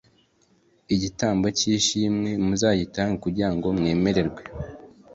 [0.93, 4.41] igitambo cy ishimwe muzagitambe kugira ngo mwemerwe